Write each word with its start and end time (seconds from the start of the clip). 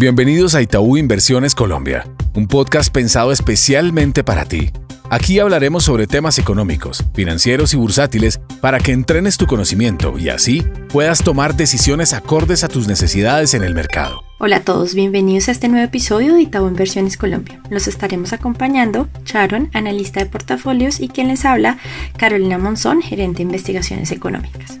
Bienvenidos 0.00 0.54
a 0.54 0.62
Itaú 0.62 0.96
Inversiones 0.96 1.56
Colombia, 1.56 2.06
un 2.36 2.46
podcast 2.46 2.92
pensado 2.94 3.32
especialmente 3.32 4.22
para 4.22 4.44
ti. 4.44 4.70
Aquí 5.10 5.40
hablaremos 5.40 5.82
sobre 5.82 6.06
temas 6.06 6.38
económicos, 6.38 7.04
financieros 7.14 7.74
y 7.74 7.78
bursátiles 7.78 8.38
para 8.60 8.78
que 8.78 8.92
entrenes 8.92 9.38
tu 9.38 9.48
conocimiento 9.48 10.16
y 10.16 10.28
así 10.28 10.62
puedas 10.92 11.24
tomar 11.24 11.56
decisiones 11.56 12.12
acordes 12.12 12.62
a 12.62 12.68
tus 12.68 12.86
necesidades 12.86 13.54
en 13.54 13.64
el 13.64 13.74
mercado. 13.74 14.22
Hola 14.38 14.58
a 14.58 14.60
todos, 14.60 14.94
bienvenidos 14.94 15.48
a 15.48 15.50
este 15.50 15.66
nuevo 15.66 15.86
episodio 15.86 16.34
de 16.36 16.42
Itaú 16.42 16.68
Inversiones 16.68 17.16
Colombia. 17.16 17.60
Los 17.68 17.88
estaremos 17.88 18.32
acompañando 18.32 19.08
Sharon, 19.24 19.68
analista 19.72 20.20
de 20.20 20.26
portafolios, 20.26 21.00
y 21.00 21.08
quien 21.08 21.26
les 21.26 21.44
habla, 21.44 21.76
Carolina 22.16 22.56
Monzón, 22.56 23.02
gerente 23.02 23.38
de 23.38 23.42
investigaciones 23.42 24.12
económicas. 24.12 24.78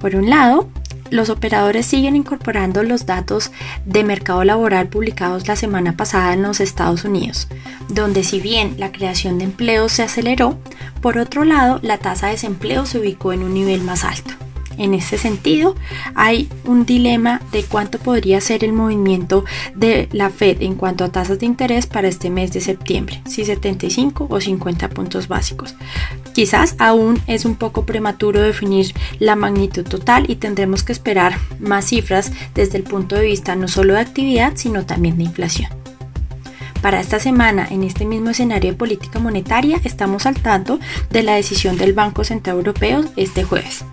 Por 0.00 0.16
un 0.16 0.28
lado, 0.28 0.68
los 1.14 1.30
operadores 1.30 1.86
siguen 1.86 2.16
incorporando 2.16 2.82
los 2.82 3.06
datos 3.06 3.52
de 3.86 4.02
mercado 4.02 4.42
laboral 4.42 4.88
publicados 4.88 5.46
la 5.46 5.54
semana 5.54 5.96
pasada 5.96 6.32
en 6.32 6.42
los 6.42 6.58
Estados 6.58 7.04
Unidos, 7.04 7.46
donde 7.88 8.24
si 8.24 8.40
bien 8.40 8.74
la 8.78 8.90
creación 8.90 9.38
de 9.38 9.44
empleo 9.44 9.88
se 9.88 10.02
aceleró, 10.02 10.58
por 11.00 11.18
otro 11.18 11.44
lado 11.44 11.78
la 11.82 11.98
tasa 11.98 12.26
de 12.26 12.32
desempleo 12.32 12.84
se 12.84 12.98
ubicó 12.98 13.32
en 13.32 13.44
un 13.44 13.54
nivel 13.54 13.82
más 13.82 14.02
alto. 14.02 14.43
En 14.78 14.94
ese 14.94 15.18
sentido, 15.18 15.74
hay 16.14 16.48
un 16.64 16.84
dilema 16.84 17.40
de 17.52 17.62
cuánto 17.62 17.98
podría 17.98 18.40
ser 18.40 18.64
el 18.64 18.72
movimiento 18.72 19.44
de 19.74 20.08
la 20.12 20.30
Fed 20.30 20.62
en 20.62 20.74
cuanto 20.74 21.04
a 21.04 21.10
tasas 21.10 21.38
de 21.38 21.46
interés 21.46 21.86
para 21.86 22.08
este 22.08 22.30
mes 22.30 22.52
de 22.52 22.60
septiembre, 22.60 23.22
si 23.26 23.44
75 23.44 24.26
o 24.28 24.40
50 24.40 24.88
puntos 24.90 25.28
básicos. 25.28 25.74
Quizás 26.34 26.74
aún 26.78 27.20
es 27.26 27.44
un 27.44 27.54
poco 27.54 27.86
prematuro 27.86 28.40
definir 28.40 28.92
la 29.18 29.36
magnitud 29.36 29.84
total 29.84 30.28
y 30.28 30.36
tendremos 30.36 30.82
que 30.82 30.92
esperar 30.92 31.38
más 31.60 31.86
cifras 31.86 32.32
desde 32.54 32.78
el 32.78 32.84
punto 32.84 33.14
de 33.14 33.26
vista 33.26 33.54
no 33.56 33.68
solo 33.68 33.94
de 33.94 34.00
actividad, 34.00 34.52
sino 34.56 34.84
también 34.84 35.16
de 35.16 35.24
inflación. 35.24 35.70
Para 36.84 37.00
esta 37.00 37.18
semana, 37.18 37.66
en 37.70 37.82
este 37.82 38.04
mismo 38.04 38.28
escenario 38.28 38.72
de 38.72 38.76
política 38.76 39.18
monetaria, 39.18 39.80
estamos 39.84 40.26
al 40.26 40.34
tanto 40.34 40.78
de 41.10 41.22
la 41.22 41.34
decisión 41.34 41.78
del 41.78 41.94
Banco 41.94 42.24
Central 42.24 42.56
Europeo 42.56 43.04
este 43.16 43.42
jueves. 43.42 43.84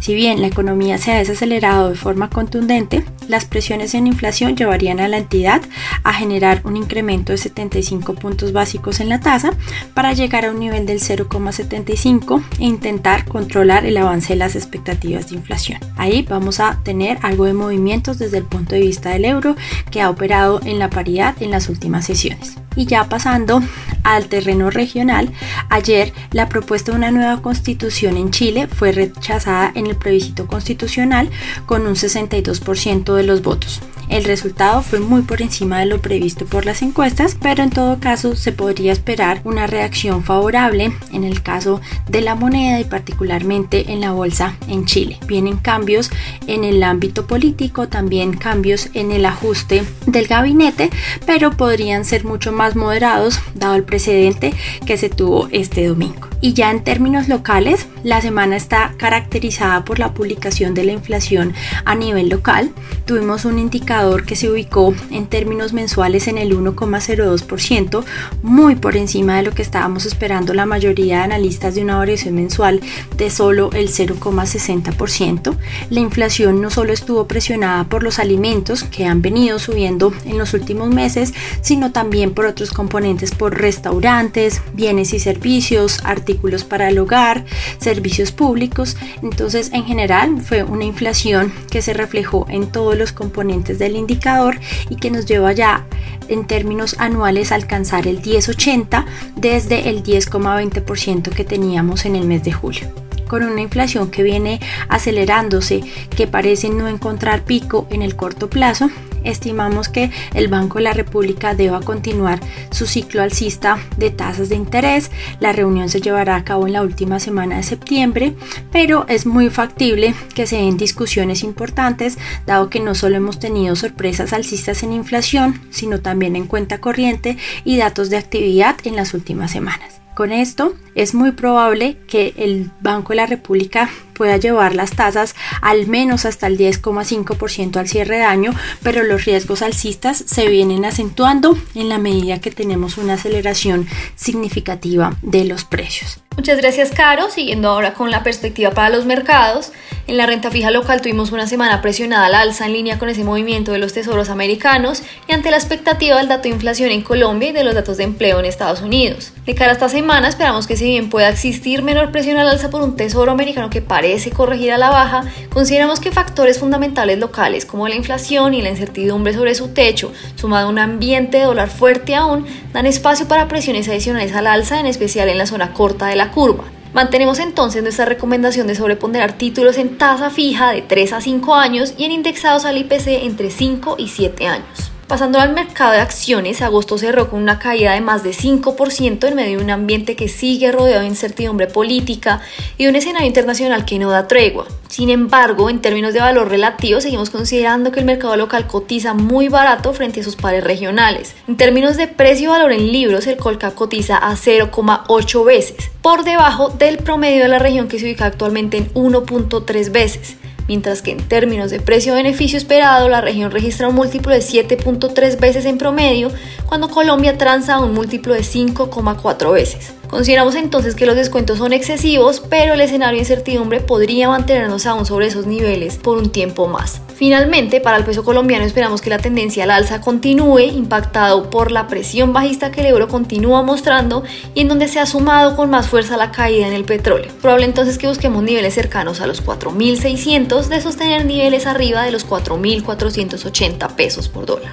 Si 0.00 0.14
bien 0.14 0.40
la 0.40 0.46
economía 0.46 0.96
se 0.96 1.12
ha 1.12 1.18
desacelerado 1.18 1.90
de 1.90 1.94
forma 1.94 2.30
contundente, 2.30 3.04
las 3.28 3.44
presiones 3.44 3.94
en 3.94 4.06
inflación 4.06 4.56
llevarían 4.56 4.98
a 4.98 5.08
la 5.08 5.18
entidad 5.18 5.60
a 6.04 6.14
generar 6.14 6.62
un 6.64 6.78
incremento 6.78 7.32
de 7.32 7.38
75 7.38 8.14
puntos 8.14 8.52
básicos 8.52 9.00
en 9.00 9.10
la 9.10 9.20
tasa 9.20 9.52
para 9.92 10.14
llegar 10.14 10.46
a 10.46 10.52
un 10.52 10.58
nivel 10.58 10.86
del 10.86 11.00
0,75 11.00 12.42
e 12.58 12.64
intentar 12.64 13.26
controlar 13.26 13.84
el 13.84 13.98
avance 13.98 14.32
de 14.32 14.38
las 14.38 14.56
expectativas 14.56 15.28
de 15.28 15.36
inflación. 15.36 15.78
Ahí 15.96 16.26
vamos 16.28 16.60
a 16.60 16.80
tener 16.82 17.18
algo 17.20 17.44
de 17.44 17.52
movimientos 17.52 18.18
desde 18.18 18.38
el 18.38 18.44
punto 18.44 18.74
de 18.74 18.80
vista 18.80 19.10
del 19.10 19.26
euro 19.26 19.54
que 19.90 20.00
ha 20.00 20.08
operado 20.08 20.60
en 20.64 20.78
la 20.78 20.88
paridad 20.88 21.36
en 21.42 21.50
las 21.50 21.68
últimas 21.68 22.06
sesiones. 22.06 22.56
Y 22.76 22.86
ya 22.86 23.08
pasando 23.08 23.62
al 24.04 24.26
terreno 24.26 24.70
regional, 24.70 25.30
ayer 25.68 26.12
la 26.32 26.48
propuesta 26.48 26.92
de 26.92 26.98
una 26.98 27.10
nueva 27.10 27.42
constitución 27.42 28.16
en 28.16 28.30
Chile 28.30 28.68
fue 28.68 28.92
rechazada 28.92 29.72
en 29.74 29.86
el 29.86 29.96
plebiscito 29.96 30.46
constitucional 30.46 31.30
con 31.66 31.86
un 31.86 31.94
62% 31.94 33.14
de 33.14 33.22
los 33.22 33.42
votos. 33.42 33.80
El 34.10 34.24
resultado 34.24 34.82
fue 34.82 34.98
muy 34.98 35.22
por 35.22 35.40
encima 35.40 35.78
de 35.78 35.86
lo 35.86 36.02
previsto 36.02 36.44
por 36.44 36.66
las 36.66 36.82
encuestas, 36.82 37.36
pero 37.40 37.62
en 37.62 37.70
todo 37.70 38.00
caso 38.00 38.34
se 38.34 38.50
podría 38.50 38.90
esperar 38.90 39.40
una 39.44 39.68
reacción 39.68 40.24
favorable 40.24 40.92
en 41.12 41.22
el 41.22 41.42
caso 41.42 41.80
de 42.08 42.20
la 42.20 42.34
moneda 42.34 42.80
y 42.80 42.84
particularmente 42.84 43.92
en 43.92 44.00
la 44.00 44.10
bolsa 44.10 44.56
en 44.66 44.84
Chile. 44.84 45.18
Vienen 45.28 45.58
cambios 45.58 46.10
en 46.48 46.64
el 46.64 46.82
ámbito 46.82 47.28
político, 47.28 47.86
también 47.86 48.36
cambios 48.36 48.88
en 48.94 49.12
el 49.12 49.24
ajuste 49.26 49.84
del 50.06 50.26
gabinete, 50.26 50.90
pero 51.24 51.52
podrían 51.52 52.04
ser 52.04 52.24
mucho 52.24 52.50
más 52.50 52.74
moderados 52.74 53.38
dado 53.54 53.76
el 53.76 53.84
precedente 53.84 54.52
que 54.86 54.96
se 54.96 55.08
tuvo 55.08 55.48
este 55.52 55.86
domingo. 55.86 56.29
Y 56.42 56.54
ya 56.54 56.70
en 56.70 56.82
términos 56.82 57.28
locales, 57.28 57.86
la 58.02 58.22
semana 58.22 58.56
está 58.56 58.94
caracterizada 58.96 59.84
por 59.84 59.98
la 59.98 60.14
publicación 60.14 60.72
de 60.72 60.84
la 60.84 60.92
inflación 60.92 61.52
a 61.84 61.94
nivel 61.94 62.30
local. 62.30 62.70
Tuvimos 63.04 63.44
un 63.44 63.58
indicador 63.58 64.24
que 64.24 64.36
se 64.36 64.50
ubicó 64.50 64.94
en 65.10 65.26
términos 65.26 65.74
mensuales 65.74 66.28
en 66.28 66.38
el 66.38 66.56
1,02%, 66.56 68.04
muy 68.42 68.74
por 68.74 68.96
encima 68.96 69.36
de 69.36 69.42
lo 69.42 69.52
que 69.52 69.60
estábamos 69.60 70.06
esperando 70.06 70.54
la 70.54 70.64
mayoría 70.64 71.18
de 71.18 71.24
analistas 71.24 71.74
de 71.74 71.82
una 71.82 71.98
variación 71.98 72.36
mensual 72.36 72.80
de 73.18 73.28
solo 73.28 73.70
el 73.74 73.88
0,60%. 73.88 75.56
La 75.90 76.00
inflación 76.00 76.62
no 76.62 76.70
solo 76.70 76.94
estuvo 76.94 77.26
presionada 77.26 77.84
por 77.84 78.02
los 78.02 78.18
alimentos 78.18 78.84
que 78.84 79.04
han 79.04 79.20
venido 79.20 79.58
subiendo 79.58 80.14
en 80.24 80.38
los 80.38 80.54
últimos 80.54 80.88
meses, 80.88 81.34
sino 81.60 81.92
también 81.92 82.32
por 82.32 82.46
otros 82.46 82.70
componentes 82.70 83.32
por 83.32 83.60
restaurantes, 83.60 84.62
bienes 84.72 85.12
y 85.12 85.18
servicios, 85.18 85.98
artículos 86.02 86.29
artículos 86.30 86.64
para 86.64 86.88
el 86.88 86.98
hogar, 86.98 87.44
servicios 87.78 88.30
públicos. 88.30 88.96
Entonces, 89.22 89.70
en 89.72 89.84
general, 89.84 90.40
fue 90.40 90.62
una 90.62 90.84
inflación 90.84 91.52
que 91.70 91.82
se 91.82 91.92
reflejó 91.92 92.46
en 92.48 92.70
todos 92.70 92.96
los 92.96 93.12
componentes 93.12 93.78
del 93.78 93.96
indicador 93.96 94.58
y 94.88 94.96
que 94.96 95.10
nos 95.10 95.26
lleva 95.26 95.52
ya 95.52 95.86
en 96.28 96.46
términos 96.46 96.94
anuales 96.98 97.50
a 97.50 97.56
alcanzar 97.56 98.06
el 98.06 98.22
10,80 98.22 99.04
desde 99.36 99.88
el 99.88 100.04
10,20% 100.04 101.30
que 101.30 101.44
teníamos 101.44 102.04
en 102.04 102.14
el 102.14 102.26
mes 102.26 102.44
de 102.44 102.52
julio 102.52 102.88
con 103.26 103.44
una 103.44 103.60
inflación 103.60 104.10
que 104.10 104.24
viene 104.24 104.58
acelerándose, 104.88 105.82
que 106.16 106.26
parece 106.26 106.68
no 106.68 106.88
encontrar 106.88 107.44
pico 107.44 107.86
en 107.90 108.02
el 108.02 108.16
corto 108.16 108.50
plazo, 108.50 108.90
estimamos 109.24 109.88
que 109.88 110.10
el 110.34 110.48
Banco 110.48 110.78
de 110.78 110.84
la 110.84 110.92
República 110.92 111.54
deba 111.54 111.80
continuar 111.80 112.40
su 112.70 112.86
ciclo 112.86 113.22
alcista 113.22 113.78
de 113.96 114.10
tasas 114.10 114.48
de 114.48 114.56
interés. 114.56 115.10
La 115.40 115.52
reunión 115.52 115.88
se 115.88 116.00
llevará 116.00 116.36
a 116.36 116.44
cabo 116.44 116.66
en 116.66 116.72
la 116.72 116.82
última 116.82 117.20
semana 117.20 117.56
de 117.56 117.62
septiembre, 117.62 118.34
pero 118.72 119.06
es 119.08 119.26
muy 119.26 119.50
factible 119.50 120.14
que 120.34 120.46
se 120.46 120.56
den 120.56 120.76
discusiones 120.76 121.42
importantes, 121.42 122.18
dado 122.46 122.70
que 122.70 122.80
no 122.80 122.94
solo 122.94 123.16
hemos 123.16 123.38
tenido 123.38 123.76
sorpresas 123.76 124.32
alcistas 124.32 124.82
en 124.82 124.92
inflación, 124.92 125.60
sino 125.70 126.00
también 126.00 126.36
en 126.36 126.46
cuenta 126.46 126.78
corriente 126.78 127.36
y 127.64 127.76
datos 127.76 128.10
de 128.10 128.16
actividad 128.16 128.76
en 128.84 128.96
las 128.96 129.14
últimas 129.14 129.50
semanas. 129.50 130.00
Con 130.14 130.32
esto 130.32 130.74
es 130.94 131.14
muy 131.14 131.32
probable 131.32 131.96
que 132.06 132.34
el 132.36 132.70
Banco 132.80 133.10
de 133.10 133.16
la 133.16 133.26
República 133.26 133.88
pueda 134.20 134.36
llevar 134.36 134.74
las 134.74 134.90
tasas 134.90 135.34
al 135.62 135.86
menos 135.86 136.26
hasta 136.26 136.46
el 136.46 136.58
10,5% 136.58 137.78
al 137.78 137.88
cierre 137.88 138.18
de 138.18 138.24
año, 138.24 138.52
pero 138.82 139.02
los 139.02 139.24
riesgos 139.24 139.62
alcistas 139.62 140.22
se 140.26 140.46
vienen 140.46 140.84
acentuando 140.84 141.56
en 141.74 141.88
la 141.88 141.96
medida 141.96 142.38
que 142.38 142.50
tenemos 142.50 142.98
una 142.98 143.14
aceleración 143.14 143.88
significativa 144.16 145.16
de 145.22 145.46
los 145.46 145.64
precios. 145.64 146.20
Muchas 146.36 146.58
gracias, 146.58 146.90
Caro. 146.92 147.28
Siguiendo 147.30 147.68
ahora 147.68 147.94
con 147.94 148.10
la 148.10 148.22
perspectiva 148.22 148.70
para 148.70 148.88
los 148.88 149.04
mercados, 149.04 149.72
en 150.06 150.16
la 150.16 150.26
renta 150.26 150.50
fija 150.50 150.70
local 150.70 151.02
tuvimos 151.02 151.32
una 151.32 151.46
semana 151.46 151.82
presionada 151.82 152.26
al 152.26 152.34
alza 152.34 152.66
en 152.66 152.72
línea 152.72 152.98
con 152.98 153.08
ese 153.08 153.24
movimiento 153.24 153.72
de 153.72 153.78
los 153.78 153.92
tesoros 153.92 154.28
americanos 154.28 155.02
y 155.28 155.32
ante 155.32 155.50
la 155.50 155.56
expectativa 155.56 156.16
del 156.16 156.28
dato 156.28 156.44
de 156.44 156.48
inflación 156.50 156.90
en 156.90 157.02
Colombia 157.02 157.50
y 157.50 157.52
de 157.52 157.64
los 157.64 157.74
datos 157.74 157.96
de 157.96 158.04
empleo 158.04 158.40
en 158.40 158.46
Estados 158.46 158.80
Unidos. 158.80 159.32
De 159.44 159.54
cara 159.54 159.70
a 159.70 159.74
esta 159.74 159.88
semana, 159.88 160.28
esperamos 160.28 160.66
que 160.66 160.76
si 160.76 160.86
bien 160.86 161.10
pueda 161.10 161.28
existir 161.28 161.82
menor 161.82 162.10
presión 162.10 162.38
al 162.38 162.48
alza 162.48 162.70
por 162.70 162.82
un 162.82 162.96
tesoro 162.96 163.32
americano 163.32 163.68
que 163.68 163.82
parece 163.82 164.09
corregir 164.30 164.72
a 164.72 164.78
la 164.78 164.90
baja, 164.90 165.24
consideramos 165.52 166.00
que 166.00 166.10
factores 166.10 166.58
fundamentales 166.58 167.18
locales 167.18 167.66
como 167.66 167.88
la 167.88 167.94
inflación 167.94 168.54
y 168.54 168.62
la 168.62 168.70
incertidumbre 168.70 169.32
sobre 169.32 169.54
su 169.54 169.68
techo, 169.68 170.12
sumado 170.34 170.66
a 170.66 170.70
un 170.70 170.78
ambiente 170.78 171.38
de 171.38 171.44
dólar 171.44 171.70
fuerte 171.70 172.14
aún, 172.14 172.46
dan 172.72 172.86
espacio 172.86 173.28
para 173.28 173.48
presiones 173.48 173.88
adicionales 173.88 174.34
al 174.34 174.46
alza, 174.46 174.80
en 174.80 174.86
especial 174.86 175.28
en 175.28 175.38
la 175.38 175.46
zona 175.46 175.72
corta 175.72 176.06
de 176.06 176.16
la 176.16 176.30
curva. 176.30 176.64
Mantenemos 176.92 177.38
entonces 177.38 177.82
nuestra 177.82 178.04
recomendación 178.04 178.66
de 178.66 178.74
sobreponderar 178.74 179.34
títulos 179.34 179.78
en 179.78 179.96
tasa 179.96 180.28
fija 180.30 180.72
de 180.72 180.82
3 180.82 181.12
a 181.12 181.20
5 181.20 181.54
años 181.54 181.94
y 181.96 182.04
en 182.04 182.12
indexados 182.12 182.64
al 182.64 182.78
IPC 182.78 183.24
entre 183.24 183.50
5 183.50 183.96
y 183.98 184.08
7 184.08 184.46
años. 184.48 184.89
Pasando 185.10 185.40
al 185.40 185.54
mercado 185.54 185.90
de 185.90 185.98
acciones, 185.98 186.62
agosto 186.62 186.96
cerró 186.96 187.28
con 187.28 187.42
una 187.42 187.58
caída 187.58 187.94
de 187.94 188.00
más 188.00 188.22
de 188.22 188.30
5% 188.30 189.26
en 189.26 189.34
medio 189.34 189.58
de 189.58 189.64
un 189.64 189.70
ambiente 189.70 190.14
que 190.14 190.28
sigue 190.28 190.70
rodeado 190.70 191.00
de 191.00 191.08
incertidumbre 191.08 191.66
política 191.66 192.40
y 192.78 192.84
de 192.84 192.90
un 192.90 192.94
escenario 192.94 193.26
internacional 193.26 193.84
que 193.84 193.98
no 193.98 194.12
da 194.12 194.28
tregua. 194.28 194.68
Sin 194.86 195.10
embargo, 195.10 195.68
en 195.68 195.80
términos 195.80 196.14
de 196.14 196.20
valor 196.20 196.48
relativo, 196.48 197.00
seguimos 197.00 197.30
considerando 197.30 197.90
que 197.90 197.98
el 197.98 198.06
mercado 198.06 198.36
local 198.36 198.68
cotiza 198.68 199.12
muy 199.12 199.48
barato 199.48 199.92
frente 199.92 200.20
a 200.20 200.22
sus 200.22 200.36
pares 200.36 200.62
regionales. 200.62 201.34
En 201.48 201.56
términos 201.56 201.96
de 201.96 202.06
precio-valor 202.06 202.70
en 202.70 202.92
libros, 202.92 203.26
el 203.26 203.36
Colca 203.36 203.72
cotiza 203.72 204.16
a 204.16 204.36
0,8 204.36 205.44
veces, 205.44 205.90
por 206.02 206.22
debajo 206.22 206.68
del 206.68 206.98
promedio 206.98 207.42
de 207.42 207.48
la 207.48 207.58
región 207.58 207.88
que 207.88 207.98
se 207.98 208.04
ubica 208.04 208.26
actualmente 208.26 208.76
en 208.76 208.94
1.3 208.94 209.90
veces 209.90 210.36
mientras 210.70 211.02
que 211.02 211.10
en 211.10 211.18
términos 211.18 211.72
de 211.72 211.80
precio-beneficio 211.80 212.56
esperado 212.56 213.08
la 213.08 213.20
región 213.20 213.50
registra 213.50 213.88
un 213.88 213.96
múltiplo 213.96 214.32
de 214.32 214.38
7.3 214.38 215.40
veces 215.40 215.64
en 215.64 215.78
promedio, 215.78 216.30
cuando 216.64 216.88
Colombia 216.88 217.36
transa 217.36 217.80
un 217.80 217.92
múltiplo 217.92 218.34
de 218.34 218.42
5,4 218.42 219.52
veces. 219.52 219.99
Consideramos 220.10 220.56
entonces 220.56 220.96
que 220.96 221.06
los 221.06 221.14
descuentos 221.14 221.58
son 221.58 221.72
excesivos, 221.72 222.40
pero 222.40 222.74
el 222.74 222.80
escenario 222.80 223.14
de 223.14 223.20
incertidumbre 223.20 223.80
podría 223.80 224.28
mantenernos 224.28 224.84
aún 224.86 225.06
sobre 225.06 225.28
esos 225.28 225.46
niveles 225.46 225.98
por 225.98 226.18
un 226.18 226.30
tiempo 226.30 226.66
más. 226.66 227.00
Finalmente, 227.14 227.80
para 227.80 227.96
el 227.98 228.04
peso 228.04 228.24
colombiano 228.24 228.64
esperamos 228.64 229.02
que 229.02 229.10
la 229.10 229.18
tendencia 229.18 229.64
al 229.64 229.70
alza 229.70 230.00
continúe, 230.00 230.60
impactado 230.60 231.48
por 231.48 231.70
la 231.70 231.86
presión 231.86 232.32
bajista 232.32 232.72
que 232.72 232.80
el 232.80 232.86
euro 232.86 233.08
continúa 233.08 233.62
mostrando 233.62 234.24
y 234.54 234.62
en 234.62 234.68
donde 234.68 234.88
se 234.88 234.98
ha 234.98 235.06
sumado 235.06 235.54
con 235.54 235.70
más 235.70 235.86
fuerza 235.86 236.16
la 236.16 236.32
caída 236.32 236.66
en 236.66 236.72
el 236.72 236.84
petróleo. 236.84 237.30
Probable 237.40 237.66
entonces 237.66 237.98
que 237.98 238.08
busquemos 238.08 238.42
niveles 238.42 238.74
cercanos 238.74 239.20
a 239.20 239.26
los 239.26 239.44
4.600 239.44 240.68
de 240.68 240.80
sostener 240.80 241.24
niveles 241.24 241.66
arriba 241.66 242.02
de 242.02 242.10
los 242.10 242.26
4.480 242.26 243.94
pesos 243.94 244.28
por 244.28 244.46
dólar. 244.46 244.72